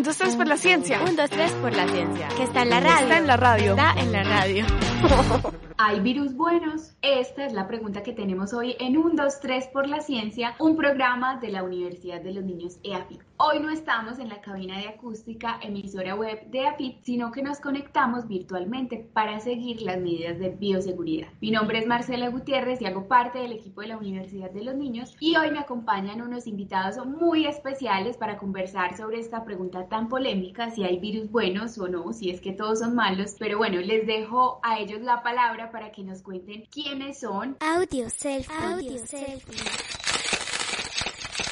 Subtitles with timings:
[0.00, 0.98] Un, dos, tres por la ciencia.
[1.06, 2.28] Un, dos, tres por la ciencia.
[2.28, 3.02] Que está en la radio.
[3.02, 3.70] Está en la radio.
[3.72, 4.89] Está en la radio.
[5.78, 6.94] ¿Hay virus buenos?
[7.00, 10.76] Esta es la pregunta que tenemos hoy en Un, dos, tres por la ciencia, un
[10.76, 13.20] programa de la Universidad de los Niños EAFIT.
[13.38, 17.58] Hoy no estamos en la cabina de acústica emisora web de EAFIT, sino que nos
[17.60, 21.28] conectamos virtualmente para seguir las medidas de bioseguridad.
[21.40, 24.74] Mi nombre es Marcela Gutiérrez y hago parte del equipo de la Universidad de los
[24.74, 30.08] Niños y hoy me acompañan unos invitados muy especiales para conversar sobre esta pregunta tan
[30.10, 33.36] polémica, si hay virus buenos o no, si es que todos son malos.
[33.38, 37.56] Pero bueno, les dejo a ellos la palabra para que nos cuenten quiénes son.
[37.60, 38.54] Audio selfie.
[38.54, 39.99] Audio selfie.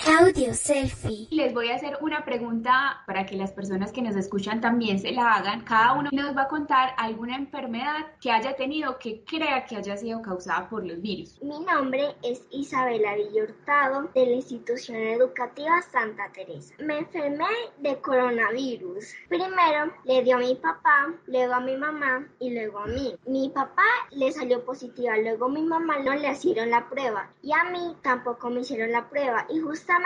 [0.09, 1.28] Audio selfie.
[1.31, 5.12] Les voy a hacer una pregunta para que las personas que nos escuchan también se
[5.12, 5.64] la hagan.
[5.64, 9.98] Cada uno nos va a contar alguna enfermedad que haya tenido que crea que haya
[9.98, 11.39] sido causada por los virus.
[11.42, 16.75] Mi nombre es Isabela Villortado de la institución educativa Santa Teresa.
[16.79, 17.45] Me enfermé
[17.79, 19.12] de coronavirus.
[19.29, 23.14] Primero le dio a mi papá, luego a mi mamá y luego a mí.
[23.27, 27.64] Mi papá le salió positiva, luego mi mamá no le hicieron la prueba y a
[27.64, 29.98] mí tampoco me hicieron la prueba y justamente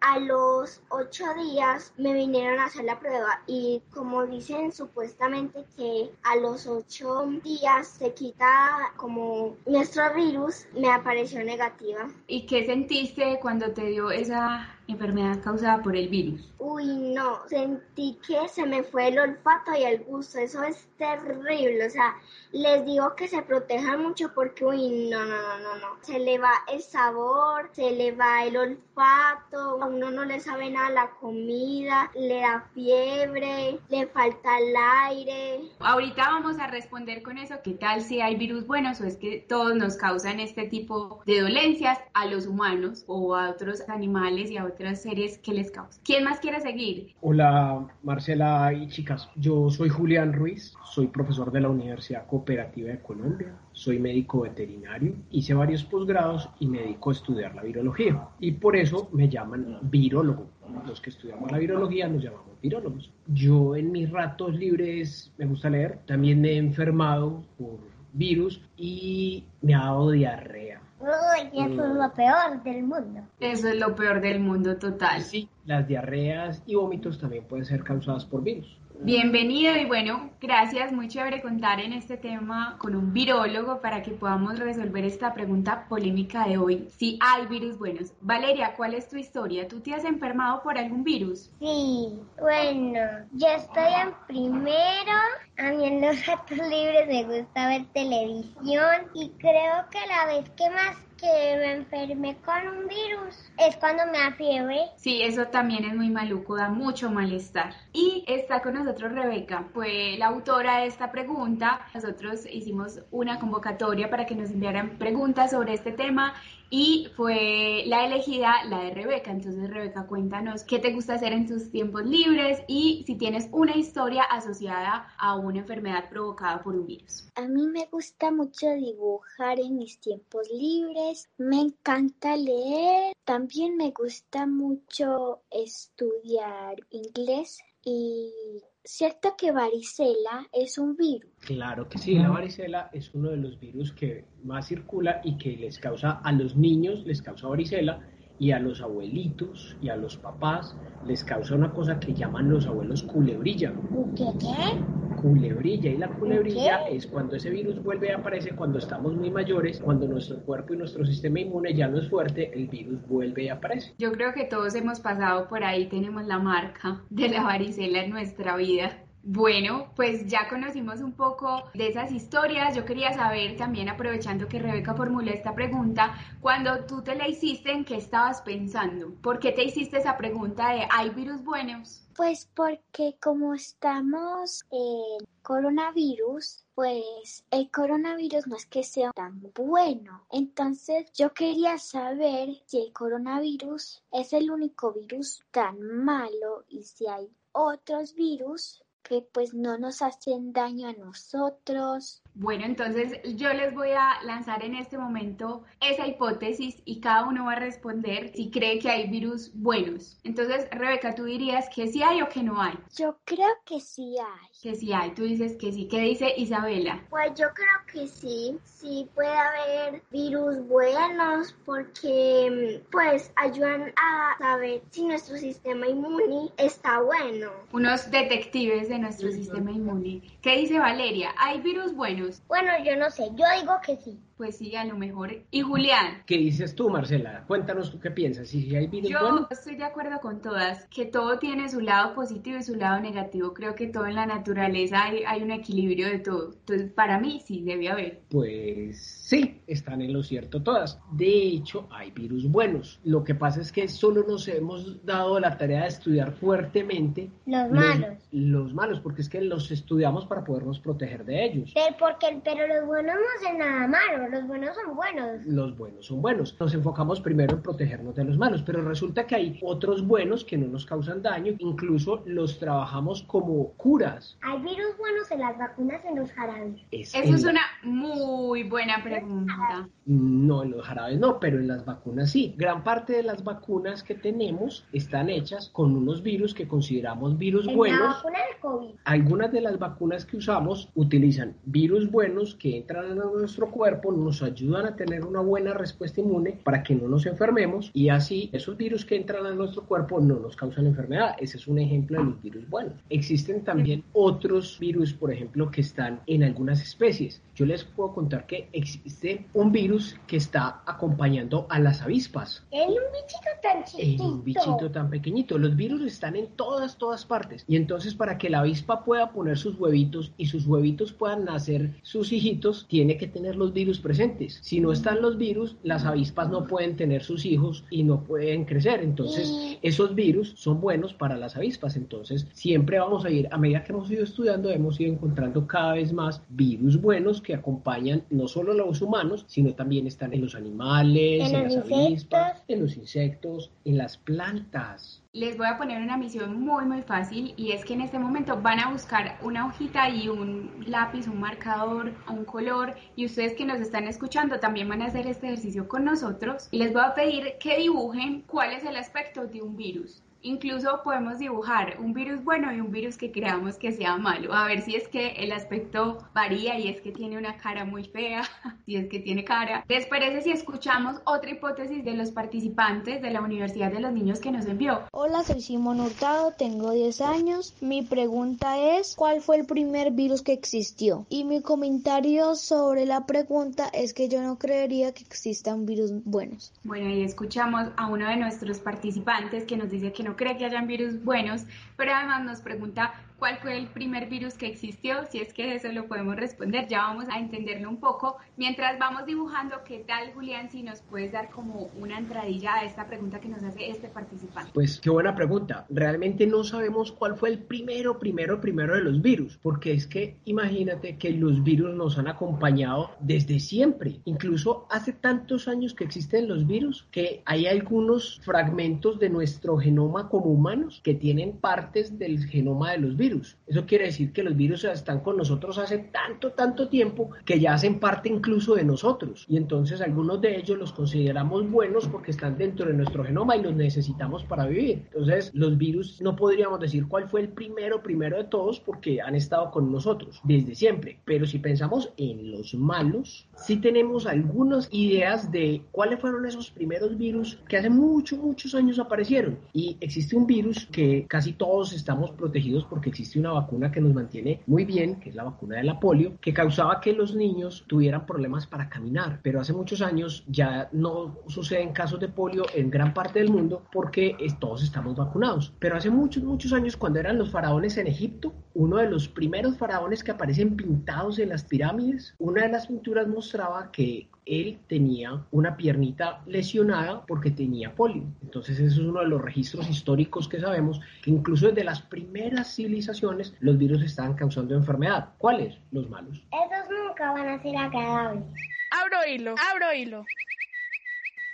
[0.00, 6.10] a los ocho días me vinieron a hacer la prueba y como dicen supuestamente que
[6.22, 12.08] a los ocho días se quita como nuestro virus, me apareció negativa.
[12.26, 16.52] ¿Y qué sentiste cuando te dio esa enfermedad causada por el virus?
[16.58, 21.86] Uy, no, sentí que se me fue el olfato y el gusto, eso es terrible,
[21.86, 22.16] o sea,
[22.52, 26.38] les digo que se protejan mucho porque, uy, no, no, no, no, no, se le
[26.38, 31.10] va el sabor, se le va el olfato, a uno no le sabe nada la
[31.20, 34.74] comida, le da fiebre, le falta el
[35.06, 35.60] aire.
[35.80, 39.44] Ahorita vamos a responder con eso, ¿qué tal si hay virus buenos o es que
[39.48, 44.56] todos nos causan este tipo de dolencias a los humanos o a otros animales y
[44.56, 46.00] a otros otras series que les causa.
[46.04, 47.12] ¿Quién más quiere seguir?
[47.20, 53.00] Hola Marcela y chicas, yo soy Julián Ruiz, soy profesor de la Universidad Cooperativa de
[53.00, 58.52] Colombia, soy médico veterinario, hice varios posgrados y me dedico a estudiar la virología y
[58.52, 60.46] por eso me llaman virólogo.
[60.86, 63.12] Los que estudiamos la virología nos llamamos virólogos.
[63.26, 67.80] Yo en mis ratos libres me gusta leer, también me he enfermado por
[68.12, 70.67] virus y me ha dado diarrea
[71.00, 73.20] Uy, eso es lo peor del mundo.
[73.38, 75.22] Eso es lo peor del mundo total.
[75.22, 78.78] Sí, las diarreas y vómitos también pueden ser causadas por virus.
[79.00, 84.10] Bienvenido y bueno, gracias, muy chévere contar en este tema con un virólogo para que
[84.10, 86.88] podamos resolver esta pregunta polémica de hoy.
[86.98, 88.12] Si hay virus buenos.
[88.20, 89.68] Valeria, ¿cuál es tu historia?
[89.68, 91.52] ¿Tú te has enfermado por algún virus?
[91.60, 93.00] Sí, bueno,
[93.34, 95.12] yo estoy en primero,
[95.58, 100.50] a mí en los ratos libres me gusta ver televisión y creo que la vez
[100.50, 104.86] que más que me enfermé con un virus es cuando me da fiebre.
[104.96, 107.74] Sí, eso también es muy maluco, da mucho malestar.
[107.92, 111.80] Y está con nosotros Rebeca, fue la autora de esta pregunta.
[111.94, 116.34] Nosotros hicimos una convocatoria para que nos enviaran preguntas sobre este tema
[116.70, 119.30] y fue la elegida la de Rebeca.
[119.30, 123.76] Entonces, Rebeca, cuéntanos qué te gusta hacer en tus tiempos libres y si tienes una
[123.76, 127.28] historia asociada a una enfermedad provocada por un virus.
[127.34, 133.90] A mí me gusta mucho dibujar en mis tiempos libres, me encanta leer, también me
[133.90, 141.30] gusta mucho estudiar inglés y ¿Cierto que varicela es un virus?
[141.40, 145.56] Claro que sí, la varicela es uno de los virus que más circula y que
[145.56, 148.00] les causa a los niños, les causa varicela
[148.38, 150.74] y a los abuelitos y a los papás
[151.06, 153.72] les causa una cosa que llaman los abuelos culebrilla.
[154.16, 155.07] ¿Qué qué?
[155.20, 159.80] Culebrilla y la culebrilla es cuando ese virus vuelve a aparecer cuando estamos muy mayores,
[159.80, 163.48] cuando nuestro cuerpo y nuestro sistema inmune ya no es fuerte, el virus vuelve y
[163.48, 163.94] aparece.
[163.98, 168.10] Yo creo que todos hemos pasado por ahí, tenemos la marca de la varicela en
[168.10, 169.07] nuestra vida.
[169.22, 172.74] Bueno, pues ya conocimos un poco de esas historias.
[172.74, 177.72] Yo quería saber también, aprovechando que Rebeca formuló esta pregunta, cuando tú te la hiciste,
[177.72, 179.12] ¿en qué estabas pensando?
[179.20, 182.08] ¿Por qué te hiciste esa pregunta de ¿hay virus buenos?
[182.16, 190.24] Pues porque como estamos en coronavirus, pues el coronavirus no es que sea tan bueno.
[190.30, 197.06] Entonces yo quería saber si el coronavirus es el único virus tan malo y si
[197.06, 202.22] hay otros virus que pues no nos hacen daño a nosotros.
[202.40, 207.46] Bueno, entonces yo les voy a lanzar en este momento esa hipótesis y cada uno
[207.46, 210.20] va a responder si cree que hay virus buenos.
[210.22, 212.78] Entonces, Rebeca, tú dirías que sí hay o que no hay.
[212.96, 214.48] Yo creo que sí hay.
[214.62, 215.88] Que sí hay, tú dices que sí.
[215.88, 217.04] ¿Qué dice Isabela?
[217.10, 224.82] Pues yo creo que sí, sí puede haber virus buenos porque pues ayudan a saber
[224.90, 227.50] si nuestro sistema inmune está bueno.
[227.72, 230.22] Unos detectives de nuestro sistema inmune.
[230.40, 231.34] ¿Qué dice Valeria?
[231.36, 232.27] ¿Hay virus buenos?
[232.46, 234.20] Bueno, yo no sé, yo digo que sí.
[234.38, 235.32] Pues sí, a lo mejor.
[235.50, 236.22] ¿Y Julián?
[236.24, 237.44] ¿Qué dices tú, Marcela?
[237.48, 238.48] Cuéntanos tú qué piensas.
[238.48, 239.50] Si hay virus Yo buenos.
[239.50, 243.52] estoy de acuerdo con todas, que todo tiene su lado positivo y su lado negativo.
[243.52, 246.52] Creo que todo en la naturaleza hay, hay un equilibrio de todo.
[246.52, 248.20] Entonces, para mí sí debe haber.
[248.30, 251.00] Pues sí, están en lo cierto todas.
[251.10, 253.00] De hecho, hay virus buenos.
[253.02, 257.70] Lo que pasa es que solo nos hemos dado la tarea de estudiar fuertemente Los
[257.72, 258.18] malos.
[258.30, 261.72] los malos, porque es que los estudiamos para podernos proteger de ellos.
[261.74, 265.46] Pero, porque, pero los buenos no hacen nada malo, los buenos son buenos.
[265.46, 266.56] Los buenos son buenos.
[266.58, 270.56] Nos enfocamos primero en protegernos de los malos, pero resulta que hay otros buenos que
[270.58, 274.36] no nos causan daño, incluso los trabajamos como curas.
[274.42, 276.80] Hay virus buenos en las vacunas en los jarabes.
[276.90, 279.88] Es Eso en es la- una muy buena pregunta.
[280.06, 282.54] No, en los jarabes no, pero en las vacunas sí.
[282.56, 287.64] Gran parte de las vacunas que tenemos están hechas con unos virus que consideramos virus
[287.66, 288.16] En la buenos.
[288.16, 288.90] vacuna del COVID.
[289.04, 294.42] Algunas de las vacunas que usamos utilizan virus buenos que entran a nuestro cuerpo, nos
[294.42, 298.76] ayudan a tener una buena respuesta inmune para que no nos enfermemos y así esos
[298.76, 301.36] virus que entran a nuestro cuerpo no nos causan enfermedad.
[301.38, 302.94] Ese es un ejemplo de los virus buenos.
[303.10, 307.40] Existen también otros virus, por ejemplo, que están en algunas especies.
[307.54, 312.64] Yo les puedo contar que existe un virus que está acompañando a las avispas.
[312.70, 314.24] Es un bichito tan En chiquito.
[314.24, 315.58] un bichito tan pequeñito.
[315.58, 317.64] Los virus están en todas, todas partes.
[317.66, 321.90] Y entonces para que la avispa pueda poner sus huevitos y sus huevitos puedan nacer
[322.02, 324.58] sus hijitos, tiene que tener los virus presentes.
[324.62, 328.64] Si no están los virus, las avispas no pueden tener sus hijos y no pueden
[328.64, 329.02] crecer.
[329.02, 331.94] Entonces esos virus son buenos para las avispas.
[331.94, 335.92] Entonces siempre vamos a ir, a medida que hemos ido estudiando, hemos ido encontrando cada
[335.92, 340.40] vez más virus buenos que acompañan no solo a los humanos, sino también están en
[340.40, 345.22] los animales, En las avispas, en los insectos, en las plantas.
[345.34, 348.62] Les voy a poner una misión muy muy fácil y es que en este momento
[348.62, 353.66] van a buscar una hojita y un lápiz, un marcador, un color y ustedes que
[353.66, 357.14] nos están escuchando también van a hacer este ejercicio con nosotros y les voy a
[357.14, 360.22] pedir que dibujen cuál es el aspecto de un virus.
[360.42, 364.54] Incluso podemos dibujar un virus bueno y un virus que creamos que sea malo.
[364.54, 368.04] A ver si es que el aspecto varía y es que tiene una cara muy
[368.04, 368.42] fea,
[368.86, 369.84] si es que tiene cara.
[369.88, 374.38] ¿Les parece si escuchamos otra hipótesis de los participantes de la Universidad de los Niños
[374.38, 375.02] que nos envió?
[375.10, 377.74] Hola, soy Simón Hurtado, tengo 10 años.
[377.80, 381.26] Mi pregunta es, ¿cuál fue el primer virus que existió?
[381.28, 386.72] Y mi comentario sobre la pregunta es que yo no creería que existan virus buenos.
[386.84, 390.66] Bueno, y escuchamos a uno de nuestros participantes que nos dice que no cree que
[390.66, 391.64] hayan virus buenos,
[391.96, 395.88] pero además nos pregunta cuál fue el primer virus que existió, si es que eso
[395.92, 398.36] lo podemos responder, ya vamos a entenderlo un poco.
[398.56, 403.06] Mientras vamos dibujando, ¿qué tal, Julián, si nos puedes dar como una entradilla a esta
[403.06, 404.72] pregunta que nos hace este participante?
[404.74, 405.86] Pues qué buena pregunta.
[405.88, 410.36] Realmente no sabemos cuál fue el primero, primero, primero de los virus, porque es que
[410.44, 414.20] imagínate que los virus nos han acompañado desde siempre.
[414.24, 420.28] Incluso hace tantos años que existen los virus que hay algunos fragmentos de nuestro genoma
[420.28, 423.27] como humanos que tienen partes del genoma de los virus.
[423.66, 427.74] Eso quiere decir que los virus están con nosotros hace tanto, tanto tiempo que ya
[427.74, 429.44] hacen parte incluso de nosotros.
[429.48, 433.62] Y entonces algunos de ellos los consideramos buenos porque están dentro de nuestro genoma y
[433.62, 435.02] los necesitamos para vivir.
[435.12, 439.34] Entonces los virus no podríamos decir cuál fue el primero, primero de todos porque han
[439.34, 441.20] estado con nosotros desde siempre.
[441.24, 447.16] Pero si pensamos en los malos, sí tenemos algunas ideas de cuáles fueron esos primeros
[447.18, 449.58] virus que hace muchos, muchos años aparecieron.
[449.72, 454.14] Y existe un virus que casi todos estamos protegidos porque existe una vacuna que nos
[454.14, 457.84] mantiene muy bien, que es la vacuna de la polio, que causaba que los niños
[457.88, 459.40] tuvieran problemas para caminar.
[459.42, 463.82] Pero hace muchos años ya no suceden casos de polio en gran parte del mundo
[463.92, 465.72] porque todos estamos vacunados.
[465.80, 469.76] Pero hace muchos, muchos años cuando eran los faraones en Egipto, uno de los primeros
[469.76, 475.44] faraones que aparecen pintados en las pirámides, una de las pinturas mostraba que él tenía
[475.50, 478.24] una piernita lesionada porque tenía polio.
[478.42, 482.74] Entonces eso es uno de los registros históricos que sabemos que incluso desde las primeras
[482.74, 485.30] civilizaciones los virus estaban causando enfermedad.
[485.38, 485.78] ¿Cuáles?
[485.92, 486.42] Los malos.
[486.50, 488.44] Esos nunca van a ser agradables.
[488.90, 490.24] Abro hilo, abro hilo.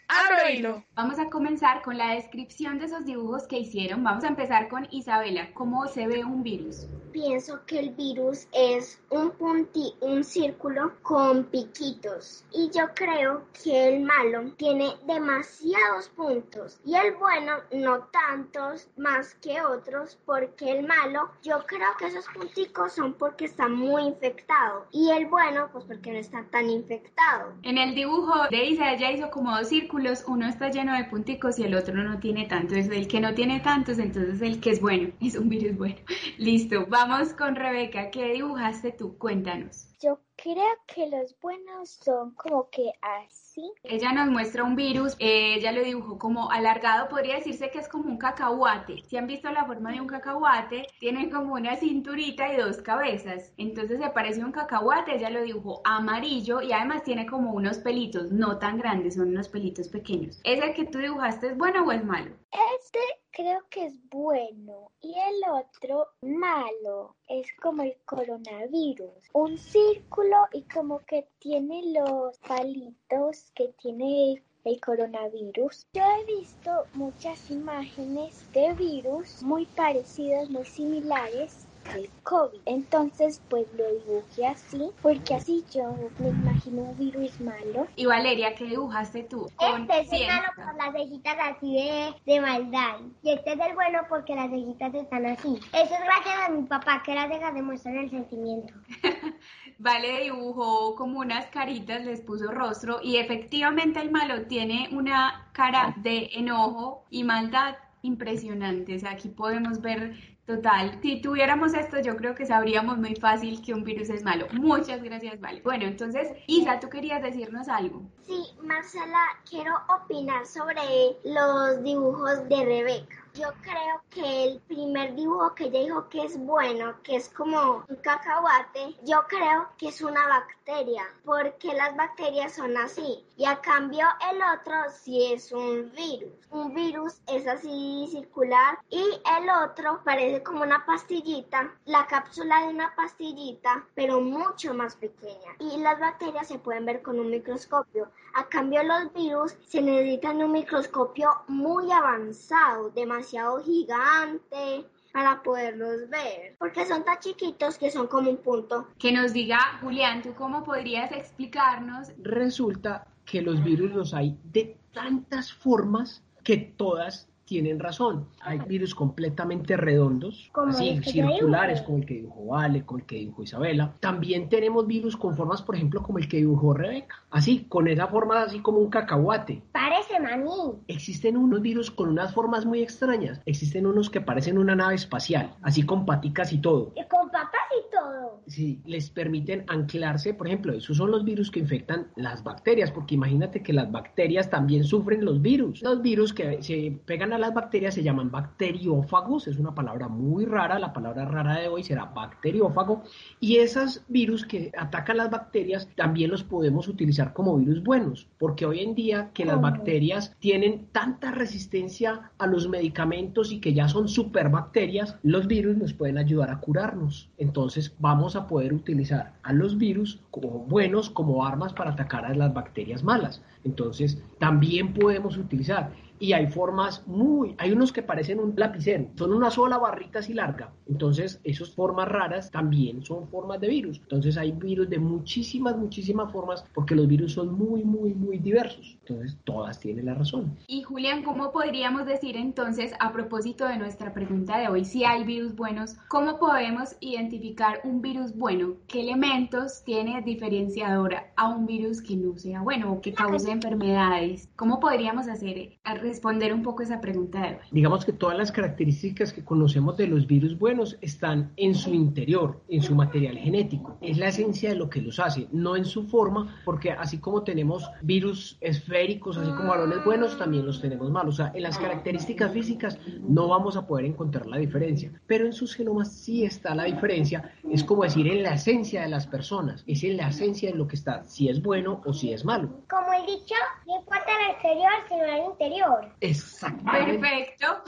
[0.09, 0.85] Abro hilo.
[0.95, 4.05] Vamos a comenzar con la descripción de esos dibujos que hicieron.
[4.05, 5.53] Vamos a empezar con Isabela.
[5.55, 6.87] ¿Cómo se ve un virus?
[7.11, 12.45] Pienso que el virus es un punti, un círculo con piquitos.
[12.53, 19.35] Y yo creo que el malo tiene demasiados puntos y el bueno no tantos más
[19.37, 24.87] que otros porque el malo yo creo que esos punticos son porque está muy infectado
[24.91, 27.55] y el bueno pues porque no está tan infectado.
[27.63, 29.94] En el dibujo de Isa ella hizo como dos círculos
[30.27, 32.75] uno está lleno de punticos y el otro no tiene tanto.
[32.75, 35.97] Es el que no tiene tantos, entonces el que es bueno, es un virus bueno.
[36.39, 38.11] Listo, vamos con Rebeca.
[38.11, 39.17] ¿Qué dibujaste tú?
[39.19, 39.94] Cuéntanos.
[40.01, 43.73] Yo creo que los buenos son como que así.
[43.83, 47.89] Ella nos muestra un virus, eh, ella lo dibujó como alargado, podría decirse que es
[47.89, 49.03] como un cacahuate.
[49.07, 53.53] Si han visto la forma de un cacahuate, tiene como una cinturita y dos cabezas.
[53.57, 58.33] Entonces se parece un cacahuate, ella lo dibujó amarillo y además tiene como unos pelitos,
[58.33, 60.41] no tan grandes, son unos pelitos pequeños.
[60.45, 62.33] ¿Ese que tú dibujaste es bueno o es malo?
[62.81, 63.01] Este
[63.35, 67.17] creo que es bueno y el otro malo.
[67.29, 69.29] Es como el coronavirus.
[69.33, 75.87] Un círculo y como que tiene los palitos que tiene el coronavirus.
[75.93, 82.61] Yo he visto muchas imágenes de virus muy parecidas, muy similares del COVID.
[82.67, 87.87] Entonces, pues lo dibujé así, porque así yo me imagino un virus malo.
[87.97, 89.47] Y Valeria, ¿qué dibujaste tú?
[89.61, 93.01] Este es el malo por las cejitas así de, de maldad.
[93.23, 95.61] Y este es el bueno porque las cejitas están así.
[95.73, 98.75] Eso es gracias a mi papá, que las cejas demuestran el sentimiento.
[99.79, 105.95] Vale dibujó como unas caritas, les puso rostro y efectivamente el malo tiene una cara
[105.99, 108.97] de enojo y maldad impresionante.
[108.97, 113.63] O sea, aquí podemos ver Total, si tuviéramos esto, yo creo que sabríamos muy fácil
[113.63, 114.47] que un virus es malo.
[114.53, 115.63] Muchas gracias, Vale.
[115.63, 118.03] Bueno, entonces, Isa, tú querías decirnos algo.
[118.27, 120.83] Sí, Marcela, quiero opinar sobre
[121.25, 123.24] los dibujos de Rebeca.
[123.35, 127.85] Yo creo que el primer dibujo que ella dijo que es bueno, que es como
[127.89, 133.27] un cacahuate, yo creo que es una bacteria, porque las bacterias son así.
[133.37, 136.33] Y a cambio el otro sí es un virus.
[136.51, 142.69] Un virus es así circular y el otro parece como una pastillita, la cápsula de
[142.69, 145.57] una pastillita, pero mucho más pequeña.
[145.59, 148.13] Y las bacterias se pueden ver con un microscopio.
[148.37, 156.57] A cambio los virus se necesitan un microscopio muy avanzado, demasiado gigante para poderlos ver,
[156.59, 158.89] porque son tan chiquitos que son como un punto.
[158.99, 162.09] Que nos diga, Julián, ¿tú cómo podrías explicarnos?
[162.19, 168.27] Resulta que los virus los hay de tantas formas que todas tienen razón.
[168.41, 173.43] Hay virus completamente redondos, así circulares, como el que dibujó Vale, como el que dibujó
[173.43, 173.95] Isabela.
[174.01, 178.07] También tenemos virus con formas, por ejemplo, como el que dibujó Rebeca, así, con esa
[178.07, 179.63] forma así como un cacahuate.
[179.73, 180.45] Parece maní.
[180.89, 183.41] Existen unos virus con unas formas muy extrañas.
[183.47, 186.93] Existen unos que parecen una nave espacial, así con paticas y todo.
[186.97, 187.64] Y con patas
[188.05, 188.43] todo.
[188.47, 193.15] Sí, les permiten anclarse, por ejemplo, esos son los virus que infectan las bacterias, porque
[193.15, 195.83] imagínate que las bacterias también sufren los virus.
[195.83, 200.45] Los virus que se pegan a las bacterias se llaman bacteriófagos, es una palabra muy
[200.45, 203.03] rara, la palabra rara de hoy será bacteriófago,
[203.41, 208.67] y esos virus que atacan las bacterias también los podemos utilizar como virus buenos, porque
[208.67, 213.89] hoy en día que las bacterias tienen tanta resistencia a los medicamentos y que ya
[213.89, 217.31] son superbacterias, los virus nos pueden ayudar a curarnos.
[217.39, 222.35] Entonces vamos a poder utilizar a los virus como buenos, como armas para atacar a
[222.35, 223.43] las bacterias malas.
[223.65, 225.91] Entonces también podemos utilizar
[226.25, 230.33] y hay formas muy, hay unos que parecen un lapicero, son una sola barrita así
[230.33, 230.73] larga.
[230.89, 234.01] Entonces, esas formas raras también son formas de virus.
[234.01, 238.97] Entonces, hay virus de muchísimas, muchísimas formas porque los virus son muy, muy, muy diversos.
[239.01, 240.57] Entonces, todas tienen la razón.
[240.67, 245.25] Y Julián, ¿cómo podríamos decir entonces, a propósito de nuestra pregunta de hoy, si hay
[245.25, 248.77] virus buenos, cómo podemos identificar un virus bueno?
[248.89, 254.49] ¿Qué elementos tiene diferenciadora a un virus que no sea bueno o que cause enfermedades?
[254.57, 257.67] ¿Cómo podríamos hacer al responder un poco esa pregunta de hoy.
[257.73, 262.61] Digamos que todas las características que conocemos de los virus buenos están en su interior,
[262.69, 263.99] en su material genético.
[264.01, 267.43] Es la esencia de lo que los hace, no en su forma, porque así como
[267.43, 271.35] tenemos virus esféricos, así como balones buenos, también los tenemos malos.
[271.35, 272.97] O sea, en las características físicas
[273.29, 277.55] no vamos a poder encontrar la diferencia, pero en sus genomas sí está la diferencia.
[277.69, 280.87] Es como decir en la esencia de las personas, es en la esencia de lo
[280.87, 282.69] que está, si es bueno o si es malo.
[282.89, 283.57] Como he dicho,
[283.89, 285.94] no importa el exterior, sino el interior.
[286.21, 287.19] Exactamente.
[287.19, 287.85] Perfecto.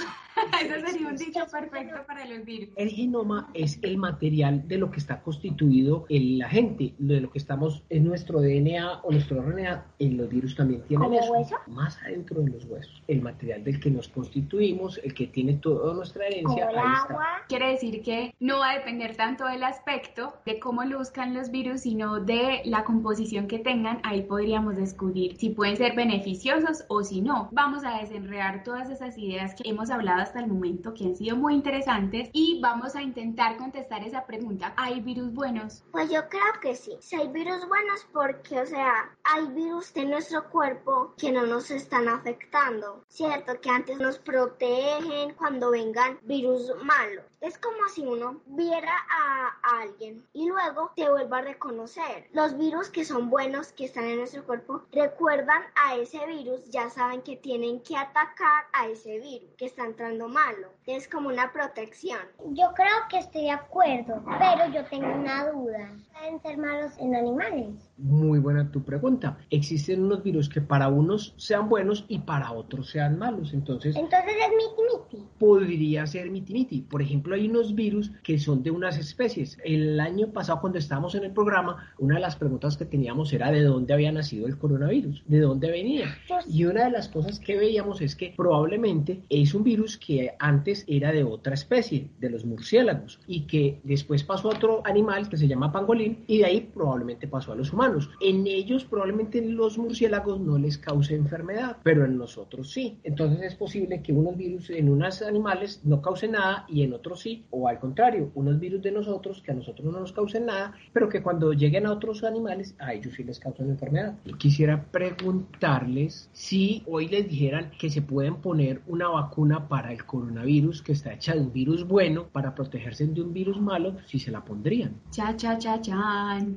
[0.62, 2.68] Eso sería un dicho perfecto para los virus.
[2.76, 7.30] El genoma es el material de lo que está constituido en la gente, de lo
[7.30, 9.84] que estamos en nuestro DNA o nuestro RNA.
[9.98, 11.56] En los virus también tienen ¿Como eso, hueso?
[11.68, 13.02] más adentro de los huesos.
[13.08, 17.12] El material del que nos constituimos, el que tiene toda nuestra herencia, el ahí está.
[17.12, 17.26] agua.
[17.48, 21.82] Quiere decir que no va a depender tanto del aspecto, de cómo luzcan los virus,
[21.82, 24.00] sino de la composición que tengan.
[24.02, 27.48] Ahí podríamos descubrir si pueden ser beneficiosos o si no.
[27.52, 31.36] Vamos a desenredar todas esas ideas que hemos hablado hasta el momento, que han sido
[31.36, 34.74] muy interesantes, y vamos a intentar contestar esa pregunta.
[34.76, 35.84] ¿Hay virus buenos?
[35.92, 36.96] Pues yo creo que sí.
[37.00, 41.70] Si hay virus buenos porque, o sea, hay virus de nuestro cuerpo que no nos
[41.70, 43.04] están afectando.
[43.08, 47.24] Cierto, que antes nos protegen cuando vengan virus malos.
[47.40, 52.28] Es como si uno viera a, alguien y luego te vuelva a reconocer.
[52.32, 56.88] Los virus que son buenos, que están en nuestro cuerpo, recuerdan a ese virus, ya
[56.88, 60.68] saben que tienen que atacar a ese virus que está entrando malo.
[60.86, 62.20] Es como una protección.
[62.52, 65.90] Yo creo que estoy de acuerdo, pero yo tengo una duda.
[66.12, 67.90] ¿Pueden ser malos en animales?
[67.98, 69.38] Muy buena tu pregunta.
[69.50, 73.54] Existen unos virus que para unos sean buenos y para otros sean malos.
[73.54, 75.28] Entonces, Entonces es miti miti.
[75.38, 76.82] podría ser miti-miti.
[76.82, 79.58] Por ejemplo, hay unos virus que son de unas especies.
[79.64, 83.50] El año pasado, cuando estábamos en el programa, una de las preguntas que teníamos era
[83.50, 86.14] de dónde había nacido el coronavirus, de dónde venía.
[86.46, 90.84] Y una de las cosas que veíamos es que probablemente es un virus que antes
[90.86, 95.38] era de otra especie, de los murciélagos, y que después pasó a otro animal que
[95.38, 97.85] se llama pangolín, y de ahí probablemente pasó a los humanos.
[98.20, 102.98] En ellos, probablemente los murciélagos no les cause enfermedad, pero en nosotros sí.
[103.04, 107.20] Entonces es posible que unos virus en unos animales no causen nada y en otros
[107.20, 110.74] sí, o al contrario, unos virus de nosotros que a nosotros no nos causen nada,
[110.92, 114.16] pero que cuando lleguen a otros animales, a ellos sí les causan enfermedad.
[114.38, 120.82] Quisiera preguntarles si hoy les dijeran que se pueden poner una vacuna para el coronavirus
[120.82, 124.30] que está hecha de un virus bueno para protegerse de un virus malo, si se
[124.30, 125.00] la pondrían.
[125.10, 126.56] Cha, cha, cha, chan.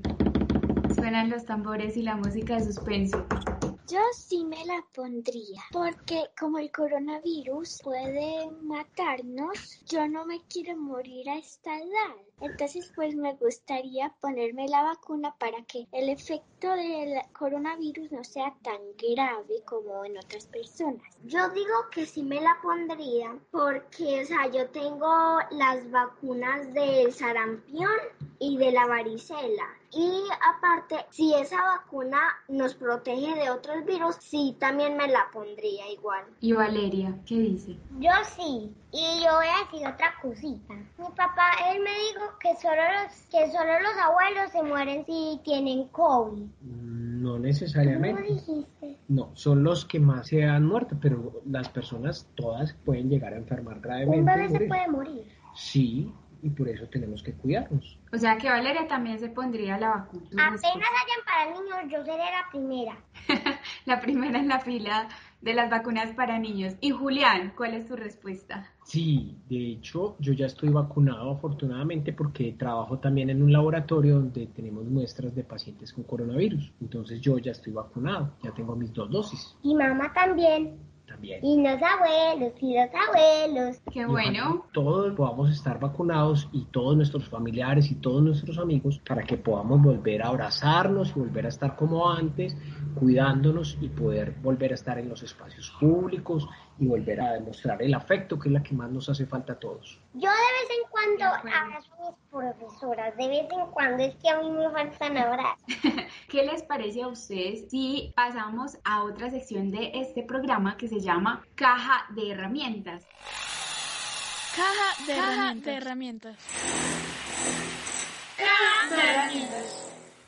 [1.00, 3.26] Suenan los tambores y la música de suspenso.
[3.88, 10.76] Yo sí me la pondría, porque como el coronavirus puede matarnos, yo no me quiero
[10.76, 12.16] morir a esta edad.
[12.42, 18.54] Entonces, pues me gustaría ponerme la vacuna para que el efecto del coronavirus no sea
[18.62, 21.02] tan grave como en otras personas.
[21.24, 27.14] Yo digo que sí me la pondría porque, o sea, yo tengo las vacunas del
[27.14, 27.90] sarampión
[28.38, 29.79] y de la varicela.
[29.92, 30.24] Y
[30.56, 36.26] aparte, si esa vacuna nos protege de otros virus, sí, también me la pondría igual.
[36.42, 37.76] Y Valeria, ¿qué dice?
[38.00, 38.76] Yo sí.
[38.92, 40.74] Y yo voy a decir otra cosita.
[40.74, 45.40] Mi papá, él me dijo que solo los, que solo los abuelos se mueren si
[45.44, 46.48] tienen COVID.
[46.62, 48.22] No ¿Cómo necesariamente.
[48.24, 48.98] dijiste?
[49.08, 53.38] No, son los que más se han muerto, pero las personas todas pueden llegar a
[53.38, 54.20] enfermar gravemente.
[54.20, 55.28] Un bebé se puede morir.
[55.56, 57.98] Sí, y por eso tenemos que cuidarnos.
[58.12, 60.48] O sea que Valeria también se pondría la vacuna.
[60.48, 62.98] Apenas hayan para niños, yo seré la primera.
[63.86, 65.08] La primera en la fila
[65.42, 66.76] de las vacunas para niños.
[66.82, 68.68] Y Julián, ¿cuál es tu respuesta?
[68.84, 74.48] Sí, de hecho, yo ya estoy vacunado afortunadamente porque trabajo también en un laboratorio donde
[74.48, 76.74] tenemos muestras de pacientes con coronavirus.
[76.82, 80.78] Entonces yo ya estoy vacunado, ya tengo mis dos dosis Y mamá también.
[81.10, 81.44] También.
[81.44, 83.82] Y los abuelos, y los abuelos.
[83.92, 84.66] Qué Y bueno.
[84.74, 89.82] Todos podamos estar vacunados y todos nuestros familiares y todos nuestros amigos para que podamos
[89.82, 92.56] volver a abrazarnos y volver a estar como antes,
[92.96, 96.48] cuidándonos y poder volver a estar en los espacios públicos
[96.80, 99.60] y volver a demostrar el afecto que es la que más nos hace falta a
[99.60, 100.00] todos.
[100.14, 101.88] Yo de vez en cuando De a mis
[102.30, 105.64] profesoras, de vez en cuando es que a mí me faltan abrazos.
[106.28, 111.00] ¿Qué les parece a ustedes si pasamos a otra sección de este programa que se
[111.00, 113.06] llama Caja de Herramientas?
[114.56, 116.36] Caja de herramientas.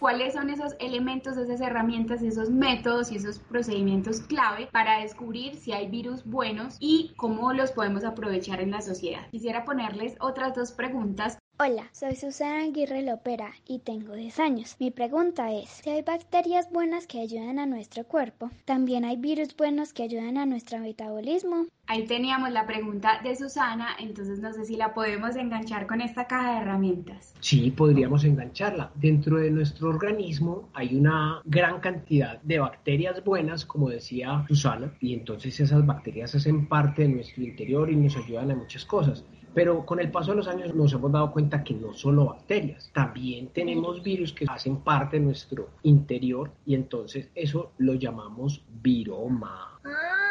[0.02, 5.74] ¿Cuáles son esos elementos, esas herramientas, esos métodos y esos procedimientos clave para descubrir si
[5.74, 9.30] hay virus buenos y cómo los podemos aprovechar en la sociedad?
[9.30, 11.38] Quisiera ponerles otras dos preguntas.
[11.60, 14.76] Hola, soy Susana Aguirre Lopera y tengo 10 años.
[14.80, 19.56] Mi pregunta es, si hay bacterias buenas que ayudan a nuestro cuerpo, ¿también hay virus
[19.56, 21.68] buenos que ayudan a nuestro metabolismo?
[21.91, 26.25] Ahí teníamos la pregunta de Susana, entonces no sé si la podemos enganchar con esta
[26.25, 27.36] caja de herramientas.
[27.41, 28.93] Sí, podríamos engancharla.
[28.95, 35.13] Dentro de nuestro organismo hay una gran cantidad de bacterias buenas, como decía Susana, y
[35.13, 39.25] entonces esas bacterias hacen parte de nuestro interior y nos ayudan a muchas cosas.
[39.54, 42.89] Pero con el paso de los años nos hemos dado cuenta que no solo bacterias,
[42.93, 49.81] también tenemos virus que hacen parte de nuestro interior y entonces eso lo llamamos viroma.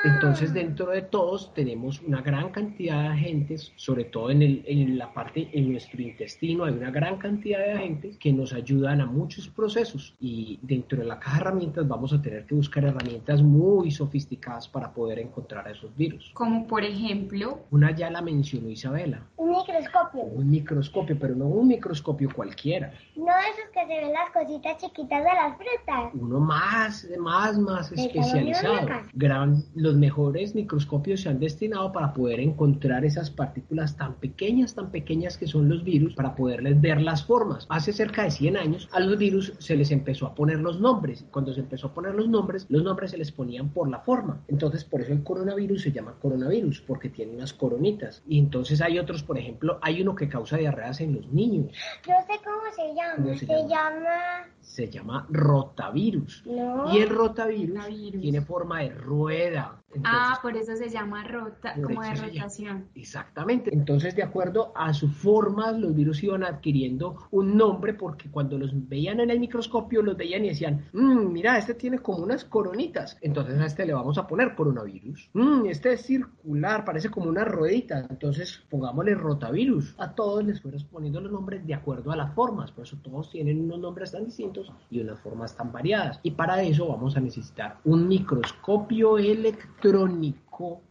[0.03, 4.97] Entonces dentro de todos tenemos una gran cantidad de agentes, sobre todo en, el, en
[4.97, 9.07] la parte, en nuestro intestino hay una gran cantidad de agentes que nos ayudan a
[9.07, 13.43] muchos procesos y dentro de la caja de herramientas vamos a tener que buscar herramientas
[13.43, 16.31] muy sofisticadas para poder encontrar a esos virus.
[16.35, 17.61] Como por ejemplo...
[17.71, 19.23] Una ya la mencionó Isabela.
[19.37, 20.23] Un microscopio.
[20.23, 22.93] Un microscopio, pero no un microscopio cualquiera.
[23.17, 26.15] No esos que se ven las cositas chiquitas de las frutas.
[26.15, 28.87] Uno más, más, más especializado.
[28.87, 29.40] tamaño
[29.75, 35.37] los mejores microscopios se han destinado para poder encontrar esas partículas tan pequeñas, tan pequeñas
[35.37, 37.67] que son los virus, para poderles ver las formas.
[37.69, 41.25] Hace cerca de 100 años a los virus se les empezó a poner los nombres.
[41.31, 44.41] Cuando se empezó a poner los nombres, los nombres se les ponían por la forma.
[44.49, 48.23] Entonces, por eso el coronavirus se llama coronavirus, porque tiene unas coronitas.
[48.27, 51.73] Y entonces hay otros, por ejemplo, hay uno que causa diarreas en los niños.
[52.07, 53.17] No sé cómo se llama.
[53.17, 53.69] ¿Cómo se, se llama?
[53.69, 54.47] llama...
[54.61, 56.43] Se llama rotavirus.
[56.47, 56.95] No.
[56.95, 58.21] Y el rotavirus Rotavirus.
[58.21, 59.80] tiene forma de rueda.
[60.05, 62.87] Ah, por eso se llama rota, como de rotación.
[62.95, 63.73] Exactamente.
[63.73, 68.71] Entonces, de acuerdo a su forma, los virus iban adquiriendo un nombre porque cuando los
[68.89, 73.19] veían en el microscopio, los veían y decían, "Mm, mira, este tiene como unas coronitas.
[73.21, 75.31] Entonces a este le vamos a poner coronavirus.
[75.33, 78.07] "Mm, este es circular, parece como una ruedita.
[78.09, 79.95] Entonces pongámosle rotavirus.
[79.99, 82.71] A todos les fueron poniendo los nombres de acuerdo a las formas.
[82.73, 86.21] Por eso todos tienen unos nombres tan distintos y unas formas tan variadas.
[86.23, 89.80] Y para eso vamos a necesitar un microscopio electrónico.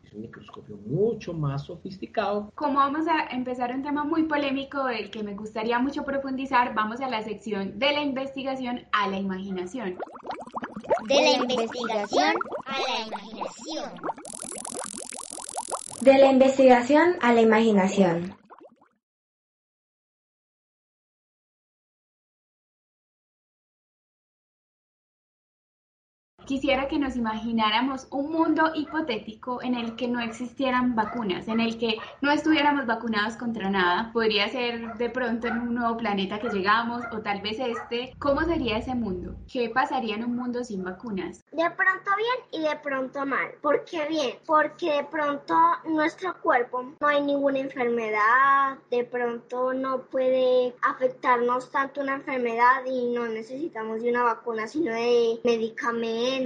[0.04, 5.12] Es un microscopio mucho más sofisticado Como vamos a empezar un tema muy polémico del
[5.12, 9.98] que me gustaría mucho profundizar, vamos a la sección de la investigación a la imaginación.
[11.08, 12.34] De la investigación
[12.66, 13.92] a la imaginación.
[16.02, 18.39] De la investigación a la imaginación.
[26.50, 31.78] Quisiera que nos imagináramos un mundo hipotético en el que no existieran vacunas, en el
[31.78, 34.10] que no estuviéramos vacunados contra nada.
[34.14, 38.16] Podría ser de pronto en un nuevo planeta que llegamos o tal vez este.
[38.18, 39.36] ¿Cómo sería ese mundo?
[39.48, 41.46] ¿Qué pasaría en un mundo sin vacunas?
[41.52, 43.52] De pronto bien y de pronto mal.
[43.62, 44.34] ¿Por qué bien?
[44.48, 45.54] Porque de pronto
[45.86, 53.12] nuestro cuerpo no hay ninguna enfermedad, de pronto no puede afectarnos tanto una enfermedad y
[53.12, 56.39] no necesitamos de una vacuna, sino de medicamentos.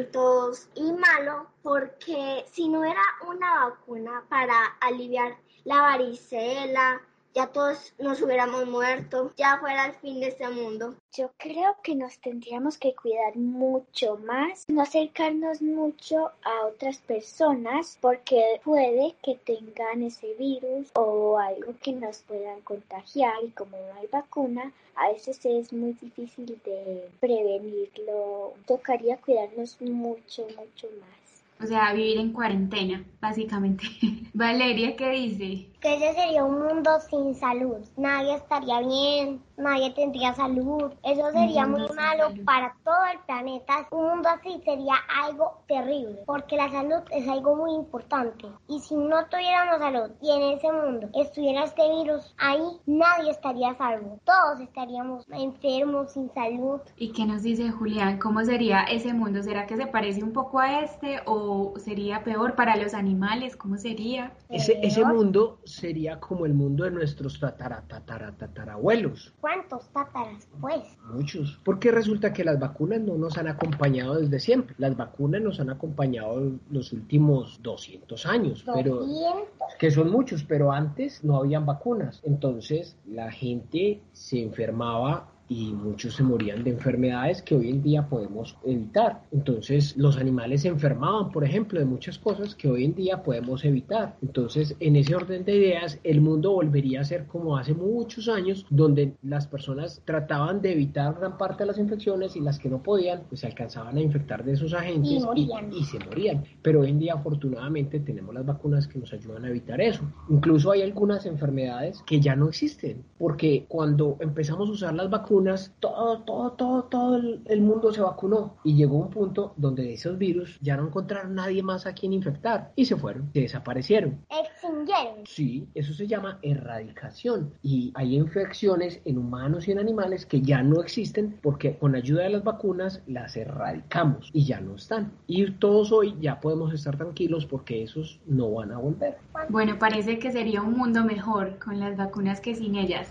[0.73, 6.99] Y malo porque si no era una vacuna para aliviar la varicela,
[7.33, 10.95] ya todos nos hubiéramos muerto, ya fuera el fin de este mundo.
[11.13, 17.97] Yo creo que nos tendríamos que cuidar mucho más, no acercarnos mucho a otras personas
[18.01, 23.99] porque puede que tengan ese virus o algo que nos puedan contagiar y como no
[23.99, 28.53] hay vacuna, a veces es muy difícil de prevenirlo.
[28.67, 31.43] Tocaría cuidarnos mucho, mucho más.
[31.63, 33.85] O sea, vivir en cuarentena, básicamente.
[34.33, 35.72] Valeria, ¿qué dice?
[35.83, 37.85] Que ese sería un mundo sin salud.
[37.97, 40.93] Nadie estaría bien, nadie tendría salud.
[41.03, 42.45] Eso sería muy malo salud.
[42.45, 43.85] para todo el planeta.
[43.91, 48.47] Un mundo así sería algo terrible, porque la salud es algo muy importante.
[48.69, 53.71] Y si no tuviéramos salud y en ese mundo estuviera este virus, ahí nadie estaría
[53.71, 54.19] a salvo.
[54.23, 56.79] Todos estaríamos enfermos, sin salud.
[56.95, 58.19] ¿Y qué nos dice Julián?
[58.19, 59.43] ¿Cómo sería ese mundo?
[59.43, 63.57] ¿Será que se parece un poco a este o sería peor para los animales?
[63.57, 64.31] ¿Cómo sería?
[64.47, 69.33] Ese, ese mundo sería como el mundo de nuestros tatara, tatara, tatarabuelos.
[69.41, 70.83] ¿Cuántos tátaras, pues?
[71.11, 71.59] Muchos.
[71.65, 74.75] Porque resulta que las vacunas no nos han acompañado desde siempre.
[74.77, 79.47] Las vacunas nos han acompañado los últimos 200 años, pero 200.
[79.79, 82.21] que son muchos, pero antes no habían vacunas.
[82.23, 88.07] Entonces la gente se enfermaba y muchos se morían de enfermedades que hoy en día
[88.07, 89.21] podemos evitar.
[89.31, 93.65] Entonces los animales se enfermaban, por ejemplo, de muchas cosas que hoy en día podemos
[93.65, 94.15] evitar.
[94.21, 98.65] Entonces en ese orden de ideas el mundo volvería a ser como hace muchos años,
[98.69, 102.81] donde las personas trataban de evitar gran parte de las infecciones y las que no
[102.81, 106.43] podían, pues se alcanzaban a infectar de esos agentes y, y se morían.
[106.61, 110.03] Pero hoy en día afortunadamente tenemos las vacunas que nos ayudan a evitar eso.
[110.29, 115.32] Incluso hay algunas enfermedades que ya no existen, porque cuando empezamos a usar las vacunas,
[115.79, 120.59] todo, todo, todo, todo el, mundo se vacunó y llegó un punto donde esos virus
[120.61, 124.19] ya no encontraron nadie más a quien infectar y se fueron, se desaparecieron.
[124.29, 125.25] Extinguieron.
[125.25, 130.61] Sí, eso se llama erradicación y hay infecciones en humanos y en animales que ya
[130.61, 135.13] no existen porque con ayuda de las vacunas las erradicamos y ya no están.
[135.27, 139.17] Y todos hoy ya podemos estar tranquilos porque esos no van a volver.
[139.49, 143.09] Bueno, parece que sería un mundo mejor con las vacunas que sin ellas.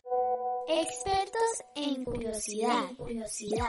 [0.68, 2.94] Expertos en curiosidad.
[2.96, 3.68] curiosidad.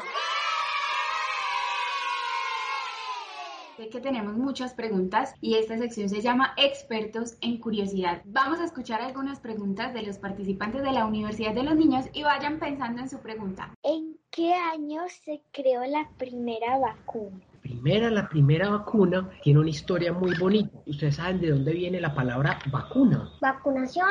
[3.77, 8.21] Sé que tenemos muchas preguntas y esta sección se llama Expertos en Curiosidad.
[8.25, 12.21] Vamos a escuchar algunas preguntas de los participantes de la Universidad de los Niños y
[12.21, 13.73] vayan pensando en su pregunta.
[13.82, 17.39] ¿En qué año se creó la primera vacuna?
[17.63, 20.77] Primera, la primera vacuna tiene una historia muy bonita.
[20.86, 23.32] Ustedes saben de dónde viene la palabra vacuna.
[23.41, 24.10] ¿Vacunación?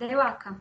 [0.00, 0.60] De vaca.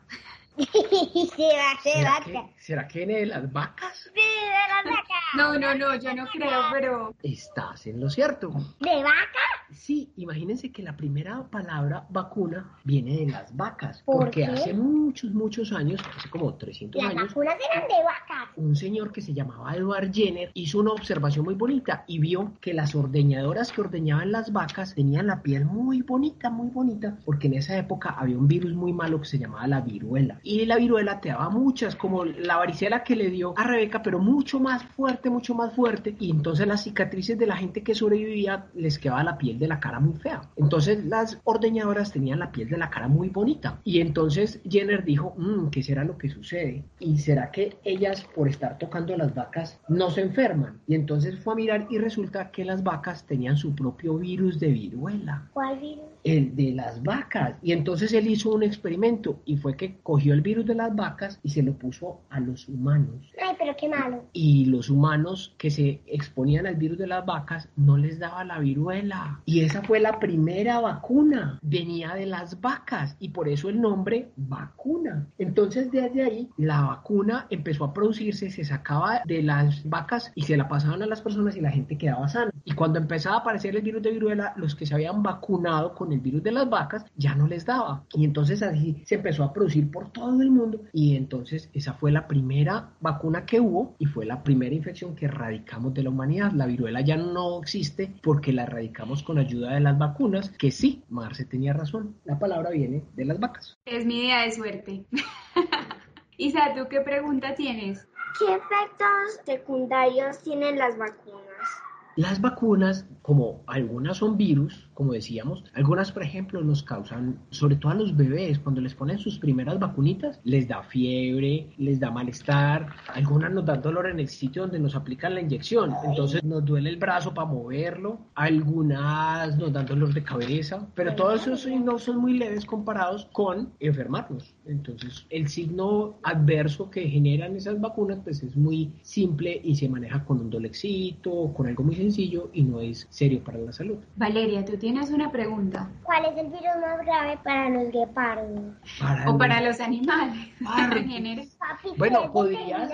[1.35, 4.09] ¿Será, ¿Será, que, ¿Será que viene de las vacas?
[4.13, 5.23] Sí, de las vacas.
[5.35, 7.15] No, no, no, yo no creo, pero...
[7.21, 8.49] Estás en lo cierto.
[8.79, 9.56] ¿De vaca?
[9.71, 14.01] Sí, imagínense que la primera palabra vacuna viene de las vacas.
[14.03, 14.45] ¿Por porque qué?
[14.47, 18.49] hace muchos, muchos años, hace como 300 Las años, vacunas eran de vacas.
[18.55, 22.73] un señor que se llamaba Edward Jenner hizo una observación muy bonita y vio que
[22.73, 27.55] las ordeñadoras que ordeñaban las vacas tenían la piel muy bonita, muy bonita, porque en
[27.55, 30.39] esa época había un virus muy malo que se llamaba la viruela.
[30.43, 34.19] Y la viruela te daba muchas, como la varicela que le dio a Rebeca, pero
[34.19, 36.15] mucho más fuerte, mucho más fuerte.
[36.19, 39.79] Y entonces las cicatrices de la gente que sobrevivía les quedaba la piel de la
[39.79, 40.41] cara muy fea.
[40.55, 43.79] Entonces las ordeñadoras tenían la piel de la cara muy bonita.
[43.83, 46.83] Y entonces Jenner dijo, "Mm, ¿qué será lo que sucede?
[46.99, 50.79] ¿Y será que ellas por estar tocando a las vacas no se enferman?
[50.87, 54.67] Y entonces fue a mirar y resulta que las vacas tenían su propio virus de
[54.67, 56.05] viruela ¿Cuál virus?
[56.23, 57.55] el de las vacas.
[57.61, 61.39] Y entonces él hizo un experimento y fue que cogió el virus de las vacas
[61.43, 63.31] y se lo puso a los humanos.
[63.41, 64.23] Ay, pero qué malo.
[64.33, 68.59] Y los humanos que se exponían al virus de las vacas no les daba la
[68.59, 69.41] viruela.
[69.49, 71.57] Y esa fue la primera vacuna.
[71.61, 75.25] Venía de las vacas y por eso el nombre vacuna.
[75.37, 80.57] Entonces desde ahí la vacuna empezó a producirse, se sacaba de las vacas y se
[80.57, 82.51] la pasaban a las personas y la gente quedaba sana.
[82.65, 86.11] Y cuando empezaba a aparecer el virus de viruela, los que se habían vacunado con
[86.11, 88.03] el virus de las vacas ya no les daba.
[88.15, 90.81] Y entonces así se empezó a producir por todo el mundo.
[90.91, 95.27] Y entonces esa fue la primera vacuna que hubo y fue la primera infección que
[95.27, 96.51] erradicamos de la humanidad.
[96.51, 101.03] La viruela ya no existe porque la erradicamos con ayuda de las vacunas, que sí,
[101.09, 102.15] Marce tenía razón.
[102.25, 103.77] La palabra viene de las vacas.
[103.85, 105.05] Es mi día de suerte.
[106.37, 108.07] Isa, ¿tú qué pregunta tienes?
[108.37, 111.86] ¿Qué efectos secundarios tienen las vacunas?
[112.17, 117.91] Las vacunas, como algunas son virus, como decíamos, algunas, por ejemplo, nos causan, sobre todo
[117.91, 122.87] a los bebés, cuando les ponen sus primeras vacunitas, les da fiebre, les da malestar,
[123.13, 126.89] algunas nos dan dolor en el sitio donde nos aplican la inyección, entonces nos duele
[126.89, 132.17] el brazo para moverlo, algunas nos dan dolor de cabeza, pero todos esos signos son
[132.17, 134.55] muy leves comparados con enfermarnos.
[134.65, 140.25] Entonces, el signo adverso que generan esas vacunas, pues es muy simple y se maneja
[140.25, 143.97] con un dolecito, con algo muy sencillo y no es serio para la salud.
[144.15, 145.89] Valeria, tú tienes una pregunta.
[146.03, 148.75] ¿Cuál es el virus más grave para los guepardos?
[148.99, 151.47] Para O para los animales Ah, en general.
[151.59, 152.89] Papi, ¿tú Bueno, podría,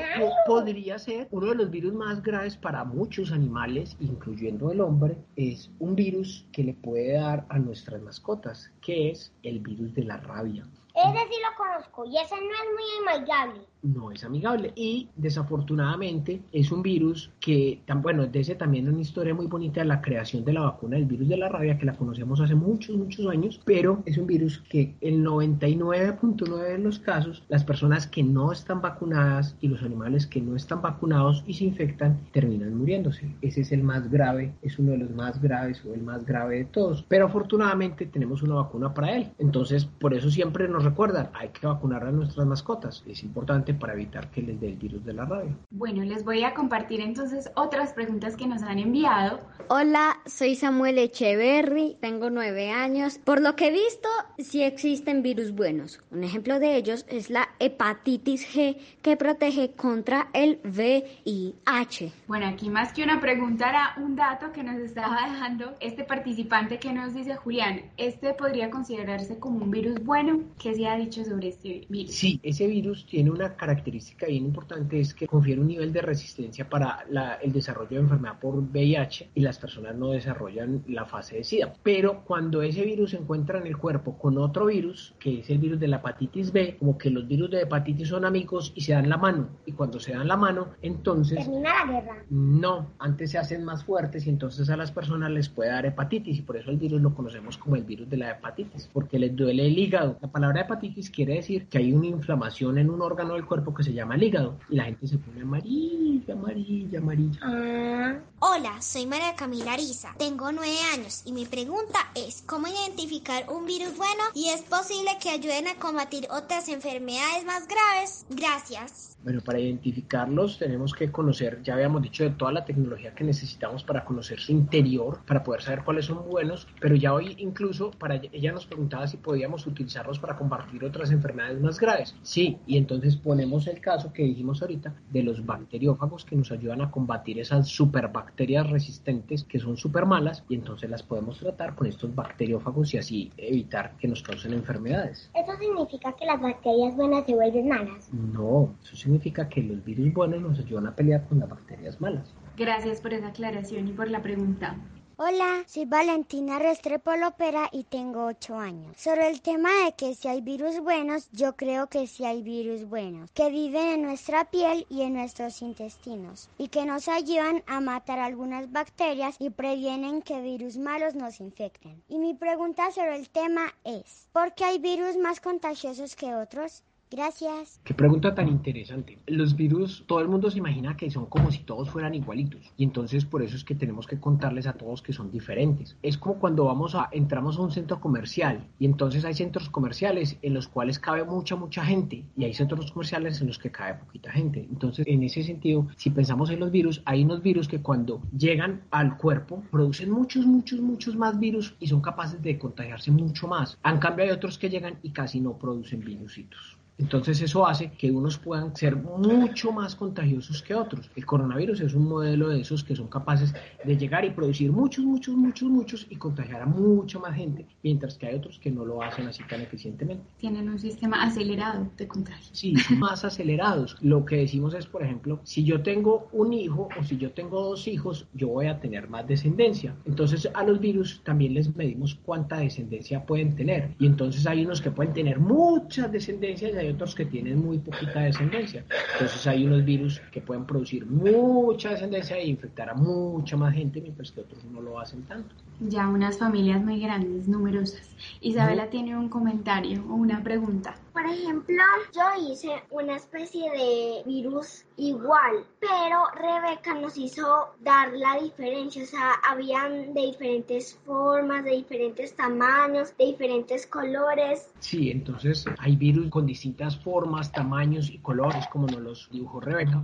[0.48, 5.70] podría ser uno de los virus más graves para muchos animales, incluyendo el hombre, es
[5.80, 10.18] un virus que le puede dar a nuestras mascotas, que es el virus de la
[10.18, 10.66] rabia.
[10.96, 13.73] Ese sí lo conozco y ese no es muy amigable.
[13.84, 19.02] No es amigable y desafortunadamente es un virus que, tan, bueno, de ese también una
[19.02, 21.86] historia muy bonita de la creación de la vacuna del virus de la rabia que
[21.86, 27.00] la conocemos hace muchos, muchos años, pero es un virus que el 99.9 de los
[27.00, 31.54] casos las personas que no están vacunadas y los animales que no están vacunados y
[31.54, 33.36] se infectan terminan muriéndose.
[33.42, 36.58] Ese es el más grave, es uno de los más graves o el más grave
[36.58, 39.32] de todos, pero afortunadamente tenemos una vacuna para él.
[39.40, 43.04] Entonces, por eso siempre nos nos recuerdan, hay que vacunar a nuestras mascotas.
[43.08, 45.56] Es importante para evitar que les dé el virus de la rabia.
[45.72, 49.40] Bueno, les voy a compartir entonces otras preguntas que nos han enviado.
[49.70, 53.18] Hola, soy Samuel Echeverry, tengo nueve años.
[53.18, 56.02] Por lo que he visto, sí existen virus buenos.
[56.12, 62.12] Un ejemplo de ellos es la hepatitis G que protege contra el VIH.
[62.28, 66.80] Bueno, aquí más que una pregunta era un dato que nos estaba dejando este participante
[66.80, 70.42] que nos dice Julián, ¿este podría considerarse como un virus bueno?
[70.62, 72.14] ¿Qué se ha dicho sobre este virus?
[72.14, 76.70] Sí, ese virus tiene una característica bien importante, es que confiere un nivel de resistencia
[76.70, 77.06] para
[77.42, 81.74] el desarrollo de enfermedad por VIH y las personas no desarrollan la fase de SIDA.
[81.82, 85.60] Pero cuando ese virus se encuentra en el cuerpo con otro virus, que es el
[85.60, 88.92] virus de la hepatitis B, como que los virus de hepatitis son amigos y se
[88.92, 89.48] dan la mano.
[89.66, 91.40] Y cuando se dan la mano, entonces...
[91.40, 92.26] Termina la guerra.
[92.30, 96.40] No, antes se hacen más fuertes y entonces a las personas les puede dar hepatitis
[96.40, 99.34] y por eso el virus lo conocemos como el virus de la hepatitis, porque les
[99.34, 100.18] duele el hígado.
[100.22, 103.84] La palabra hepatitis quiere decir que hay una inflamación en un órgano del cuerpo que
[103.84, 107.40] se llama el hígado y la gente se pone amarilla, amarilla, amarilla.
[107.42, 108.20] Ah.
[108.40, 113.66] Hola, soy María Camila Ariza, tengo nueve años y mi pregunta es ¿cómo identificar un
[113.66, 118.26] virus bueno y es posible que ayuden a combatir otras enfermedades más graves?
[118.30, 119.13] Gracias.
[119.24, 123.84] Bueno, para identificarlos tenemos que conocer, ya habíamos dicho, de toda la tecnología que necesitamos
[123.84, 128.16] para conocer su interior, para poder saber cuáles son buenos, pero ya hoy incluso para
[128.16, 132.16] ella nos preguntaba si podíamos utilizarlos para combatir otras enfermedades más graves.
[132.22, 136.82] Sí, y entonces ponemos el caso que dijimos ahorita de los bacteriófagos que nos ayudan
[136.82, 141.88] a combatir esas superbacterias resistentes que son súper malas y entonces las podemos tratar con
[141.88, 145.32] estos bacteriófagos y así evitar que nos causen enfermedades.
[145.34, 148.10] ¿Eso significa que las bacterias buenas se vuelven malas?
[148.12, 152.02] No, eso significa significa que los virus buenos nos ayudan a pelear con las bacterias
[152.02, 152.34] malas.
[152.58, 154.76] Gracias por esa aclaración y por la pregunta.
[155.18, 158.98] Hola, soy Valentina Restrepo Lopera y tengo 8 años.
[158.98, 162.90] Sobre el tema de que si hay virus buenos, yo creo que sí hay virus
[162.90, 167.80] buenos, que viven en nuestra piel y en nuestros intestinos, y que nos ayudan a
[167.80, 172.02] matar algunas bacterias y previenen que virus malos nos infecten.
[172.10, 176.84] Y mi pregunta sobre el tema es, ¿por qué hay virus más contagiosos que otros?
[177.16, 177.80] Gracias.
[177.84, 179.20] Qué pregunta tan interesante.
[179.28, 182.74] Los virus, todo el mundo se imagina que son como si todos fueran igualitos.
[182.76, 185.96] Y entonces por eso es que tenemos que contarles a todos que son diferentes.
[186.02, 190.40] Es como cuando vamos a, entramos a un centro comercial y entonces hay centros comerciales
[190.42, 194.00] en los cuales cabe mucha, mucha gente y hay centros comerciales en los que cabe
[194.00, 194.68] poquita gente.
[194.68, 198.82] Entonces, en ese sentido, si pensamos en los virus, hay unos virus que cuando llegan
[198.90, 203.78] al cuerpo producen muchos, muchos, muchos más virus y son capaces de contagiarse mucho más.
[203.86, 206.80] En cambio, hay otros que llegan y casi no producen virusitos.
[206.98, 211.10] Entonces eso hace que unos puedan ser mucho más contagiosos que otros.
[211.16, 213.54] El coronavirus es un modelo de esos que son capaces
[213.84, 218.18] de llegar y producir muchos, muchos, muchos, muchos y contagiar a mucha más gente, mientras
[218.18, 220.24] que hay otros que no lo hacen así tan eficientemente.
[220.38, 222.50] Tienen un sistema acelerado de contagio.
[222.52, 223.98] Sí, más acelerados.
[224.02, 227.62] Lo que decimos es, por ejemplo, si yo tengo un hijo o si yo tengo
[227.62, 229.96] dos hijos, yo voy a tener más descendencia.
[230.06, 233.96] Entonces a los virus también les medimos cuánta descendencia pueden tener.
[234.00, 237.80] Y entonces hay unos que pueden tener muchas descendencias y hay otros que tienen muy
[237.80, 238.84] poquita descendencia.
[239.14, 244.02] Entonces hay unos virus que pueden producir mucha descendencia e infectar a mucha más gente,
[244.02, 245.56] mientras que otros no lo hacen tanto.
[245.90, 248.16] Ya unas familias muy grandes, numerosas.
[248.40, 250.96] Isabela tiene un comentario o una pregunta.
[251.12, 258.40] Por ejemplo, yo hice una especie de virus igual, pero Rebeca nos hizo dar la
[258.42, 264.72] diferencia, o sea, habían de diferentes formas, de diferentes tamaños, de diferentes colores.
[264.80, 270.02] Sí, entonces hay virus con distintas formas, tamaños y colores, como nos los dibujó Rebeca.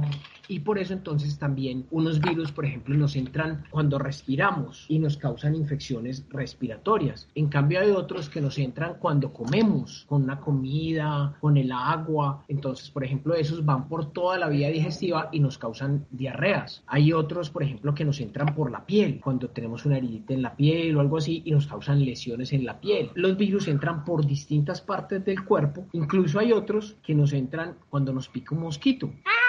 [0.48, 5.18] Y por eso entonces también unos virus, por ejemplo, nos entran cuando respiramos y nos
[5.18, 7.30] causan infecciones respiratorias.
[7.36, 12.44] En cambio hay otros que nos entran cuando comemos, con una comida, con el agua.
[12.48, 16.84] Entonces, por ejemplo, esos van por toda la vía digestiva y nos causan diarreas.
[16.88, 20.42] Hay otros, por ejemplo, que nos entran por la piel, cuando tenemos una herida en
[20.42, 23.12] la piel o algo así y nos causan lesiones en la piel.
[23.16, 25.86] Los virus entran por distintas partes del cuerpo.
[25.94, 29.12] Incluso hay otros que nos entran cuando nos pica un mosquito.
[29.26, 29.49] ¡Ay, que es el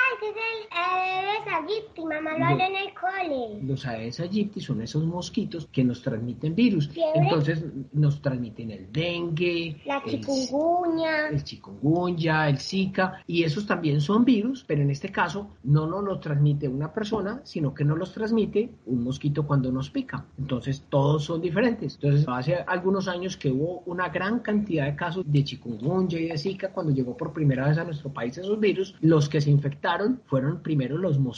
[1.40, 2.04] Aedes aegypti!
[2.04, 3.62] Mamá lo habla en el cole.
[3.62, 6.88] Los Aedes aegypti son esos mosquitos que nos transmiten virus.
[6.88, 7.20] ¿Fiebre?
[7.20, 11.28] Entonces nos transmiten el dengue, La el, chikungunya.
[11.28, 16.04] el chikungunya, el zika y esos también son virus, pero en este caso no nos
[16.04, 20.26] los transmite una persona, sino que nos los transmite un mosquito cuando nos pica.
[20.38, 21.94] Entonces todos son diferentes.
[21.94, 26.38] Entonces hace algunos años que hubo una gran cantidad de casos de chikungunya y de
[26.38, 30.20] zika cuando llegó por primera vez a nuestro país esos virus, los que se infectaron
[30.26, 31.29] fueron primero los mosquitos.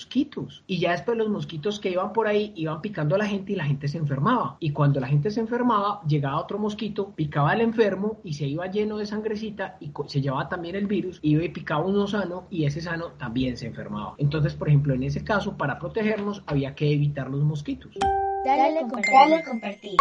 [0.66, 3.56] Y ya después los mosquitos que iban por ahí iban picando a la gente y
[3.56, 4.56] la gente se enfermaba.
[4.60, 8.66] Y cuando la gente se enfermaba, llegaba otro mosquito, picaba al enfermo y se iba
[8.66, 12.64] lleno de sangrecita y se llevaba también el virus, iba y picaba uno sano y
[12.64, 14.14] ese sano también se enfermaba.
[14.18, 17.92] Entonces, por ejemplo, en ese caso, para protegernos había que evitar los mosquitos.
[18.44, 19.44] Dale, compartir.
[19.44, 19.96] compartir.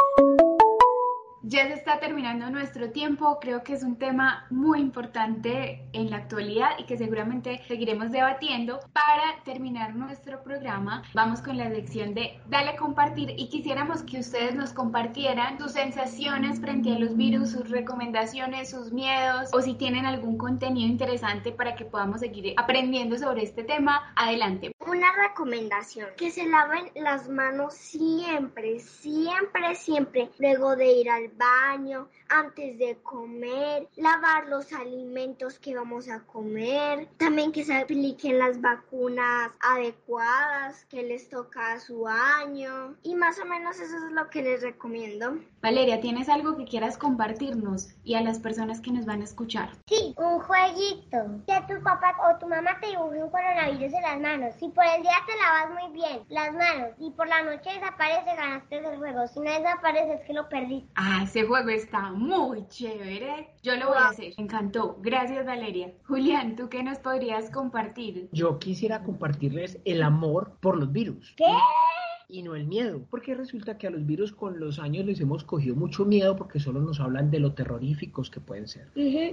[1.44, 6.18] Ya se está terminando nuestro tiempo, creo que es un tema muy importante en la
[6.18, 8.80] actualidad y que seguramente seguiremos debatiendo.
[8.94, 14.54] Para terminar nuestro programa, vamos con la lección de Dale compartir y quisiéramos que ustedes
[14.54, 20.06] nos compartieran sus sensaciones frente a los virus, sus recomendaciones, sus miedos o si tienen
[20.06, 24.14] algún contenido interesante para que podamos seguir aprendiendo sobre este tema.
[24.16, 24.74] Adelante.
[24.88, 32.08] Una recomendación, que se laven las manos siempre, siempre, siempre, luego de ir al baño,
[32.30, 38.62] antes de comer, lavar los alimentos que vamos a comer, también que se apliquen las
[38.62, 44.30] vacunas adecuadas que les toca a su año y más o menos eso es lo
[44.30, 45.38] que les recomiendo.
[45.62, 49.70] Valeria, ¿tienes algo que quieras compartirnos y a las personas que nos van a escuchar?
[49.88, 51.41] Sí, un jueguito.
[51.45, 54.56] Que tu papá o tu mamá te dibuje un coronavirus en las manos.
[54.60, 58.36] Si por el día te lavas muy bien las manos y por la noche desaparece,
[58.36, 59.28] ganaste el juego.
[59.28, 60.89] Si no desaparece, es que lo perdiste.
[60.95, 63.49] Ah, ese juego está muy chévere.
[63.63, 64.34] Yo lo voy a hacer.
[64.38, 64.97] Me encantó.
[65.01, 65.93] Gracias, Valeria.
[66.07, 68.30] Julián, ¿tú qué nos podrías compartir?
[68.32, 71.34] Yo quisiera compartirles el amor por los virus.
[71.38, 71.45] ¿Qué?
[72.32, 75.44] Y no el miedo, porque resulta que a los virus con los años les hemos
[75.44, 78.88] cogido mucho miedo porque solo nos hablan de lo terroríficos que pueden ser.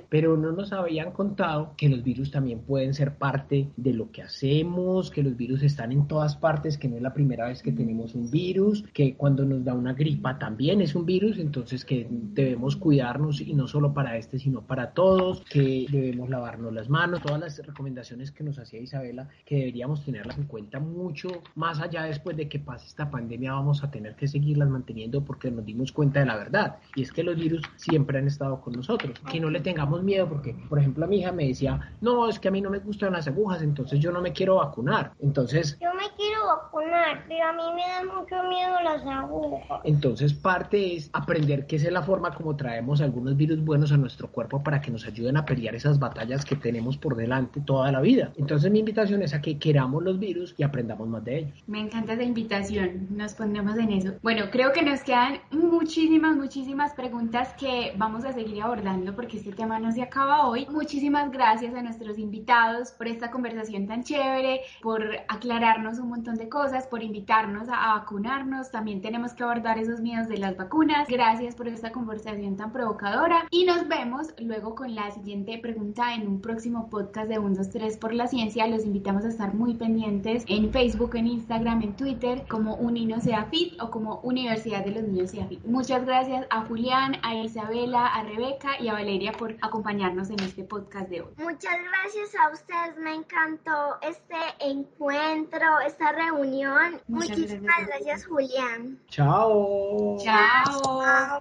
[0.09, 4.23] Pero no nos habían contado que los virus también pueden ser parte de lo que
[4.23, 7.73] hacemos, que los virus están en todas partes, que no es la primera vez que
[7.73, 12.07] tenemos un virus, que cuando nos da una gripa también es un virus, entonces que
[12.11, 17.23] debemos cuidarnos y no solo para este, sino para todos, que debemos lavarnos las manos,
[17.23, 22.05] todas las recomendaciones que nos hacía Isabela, que deberíamos tenerlas en cuenta mucho más allá
[22.05, 25.93] después de que pase esta pandemia vamos a tener que seguirlas manteniendo porque nos dimos
[25.93, 26.77] cuenta de la verdad.
[26.97, 29.21] Y es que los virus siempre han estado con nosotros.
[29.31, 32.39] Que no le tengamos miedo porque, por ejemplo, a mi hija me decía, no, es
[32.39, 35.13] que a mí no me gustan las agujas, entonces yo no me quiero vacunar.
[35.21, 35.79] Entonces...
[35.81, 39.81] Yo me quiero vacunar, pero a mí me dan mucho miedo las agujas.
[39.85, 43.97] Entonces parte es aprender que esa es la forma como traemos algunos virus buenos a
[43.99, 47.93] nuestro cuerpo para que nos ayuden a pelear esas batallas que tenemos por delante toda
[47.93, 48.33] la vida.
[48.37, 51.65] Entonces mi invitación es a que queramos los virus y aprendamos más de ellos.
[51.67, 52.78] Me encanta esa invitación
[53.11, 54.13] nos ponemos en eso.
[54.23, 59.53] Bueno, creo que nos quedan muchísimas, muchísimas preguntas que vamos a seguir abordando porque este
[59.53, 60.67] tema no se acaba hoy.
[60.71, 66.49] Muchísimas gracias a nuestros invitados por esta conversación tan chévere, por aclararnos un montón de
[66.49, 68.71] cosas, por invitarnos a, vacunarnos.
[68.71, 71.09] También tenemos que abordar esos miedos de las vacunas.
[71.09, 76.27] Gracias por esta conversación tan provocadora y nos vemos luego con la siguiente pregunta en
[76.27, 78.67] un próximo podcast de 1, 2, 3 por la ciencia.
[78.67, 83.81] Los invitamos a estar muy pendientes en Facebook, en Instagram, en Twitter como Unino Seafit
[83.81, 85.65] o como Universidad de los Niños Seafit.
[85.65, 90.65] Muchas gracias a Julián, a Isabela, a Rebeca y a Valeria por acompañarnos en este
[90.65, 91.29] podcast de hoy.
[91.37, 97.01] Muchas gracias a ustedes, me encantó este encuentro, esta reunión.
[97.07, 98.27] Muchísimas gracias.
[98.27, 98.99] Julián.
[99.07, 100.19] Chao.
[100.19, 101.39] Chao.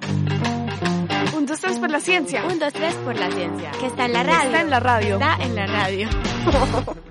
[1.35, 2.45] Un, dos, tres por la ciencia.
[2.45, 3.71] Un, dos, tres por la ciencia.
[3.79, 4.45] Que está en la radio.
[4.45, 5.13] Está en la radio.
[5.15, 6.09] Está en la radio.